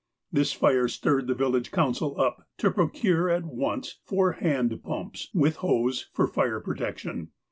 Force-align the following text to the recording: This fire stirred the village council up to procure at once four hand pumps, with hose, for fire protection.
This 0.31 0.51
fire 0.51 0.87
stirred 0.87 1.27
the 1.27 1.35
village 1.35 1.69
council 1.69 2.19
up 2.19 2.47
to 2.57 2.71
procure 2.71 3.29
at 3.29 3.43
once 3.45 3.99
four 4.03 4.31
hand 4.31 4.81
pumps, 4.83 5.29
with 5.31 5.57
hose, 5.57 6.09
for 6.11 6.25
fire 6.27 6.59
protection. 6.59 7.29